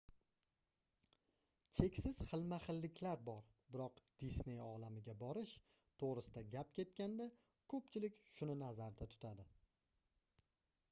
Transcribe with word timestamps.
cheksiz 1.79 2.21
xilma-xilliklar 2.29 3.19
bor 3.27 3.43
biroq 3.75 3.99
disney 4.23 4.61
olamiga 4.67 5.15
borish 5.19 5.51
toʻgʻrisida 6.03 6.43
gap 6.55 6.71
ketganda 6.79 7.27
koʻpchilik 7.75 8.17
shuni 8.39 8.55
nazarda 8.63 9.09
tutadi 9.13 9.47